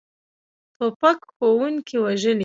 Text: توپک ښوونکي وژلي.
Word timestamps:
توپک 0.77 1.19
ښوونکي 1.35 1.97
وژلي. 2.03 2.39